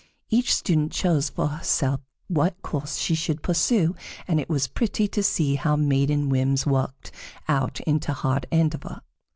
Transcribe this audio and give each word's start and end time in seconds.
Each 0.31 0.51
student 0.55 0.91
chose 0.91 1.29
for 1.29 1.49
herself 1.49 1.99
what 2.27 2.59
course 2.63 2.97
she 2.97 3.13
should 3.13 3.43
pursue, 3.43 3.95
and 4.27 4.39
it 4.39 4.49
was 4.49 4.67
pretty 4.67 5.07
to 5.07 5.21
see 5.21 5.53
how 5.53 5.75
maiden 5.75 6.27
whims 6.27 6.65
worked 6.65 7.11
out 7.47 7.79
into 7.81 8.11
hard 8.11 8.47
endeavor. 8.49 9.01